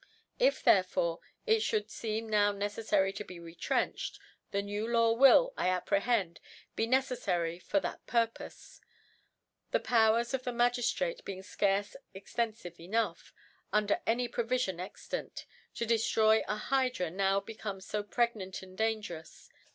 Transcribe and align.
If 0.39 0.63
therefore 0.63 1.19
it 1.45 1.57
Ihould 1.59 1.85
fecm 1.89 2.23
now 2.23 2.51
neceffary 2.51 3.13
to 3.17 3.23
be 3.23 3.39
retrenched, 3.39 4.17
a 4.51 4.59
new 4.63 4.87
Law 4.87 5.11
will, 5.11 5.53
I 5.55 5.67
ap 5.67 5.89
prehend, 5.89 6.39
be 6.75 6.87
ntccOary 6.87 7.61
for 7.61 7.79
that 7.81 8.07
Purpole 8.07 8.79
i 8.79 8.81
the 9.69 9.79
Powers 9.79 10.33
of 10.33 10.43
the 10.43 10.49
Magiftrate 10.49 11.23
being 11.23 11.43
fcarCe 11.43 11.95
ex 12.15 12.33
tcnfive 12.33 12.79
enough, 12.79 13.31
under 13.71 14.01
any 14.07 14.27
Provifion 14.27 14.77
extant^ 14.79 15.45
to 15.75 15.85
deftroy 15.85 16.43
a 16.47 16.55
Hydra 16.57 17.11
now 17.11 17.39
become 17.39 17.79
fo 17.79 18.01
preg* 18.01 18.33
nant 18.35 18.63
and 18.63 18.75
dangerous. 18.75 19.51